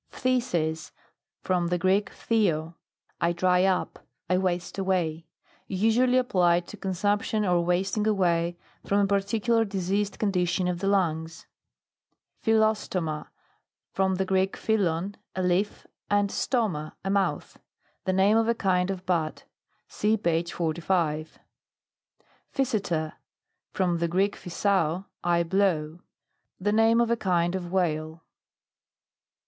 [0.09, 0.91] PHTHISIS.
[1.43, 2.73] From the Greek, phthed,
[3.21, 5.27] I dry up, I waste away.
[5.67, 10.87] Usually ap plied to consumption, or wasting away, from a particular diseased condition of the
[10.87, 11.45] lungs
[12.41, 13.27] PHYLLOSTOMA.
[13.93, 17.59] From the Greek, phul lon, a leaf, and sterna, a mouth.
[18.05, 19.43] The name of a kind of bat.
[19.87, 21.37] (See pa^e 45.)
[22.49, 23.13] PHYSETER.
[23.71, 25.99] From the Greek, phusao, I blow.
[26.59, 28.23] The name of a kind of whale.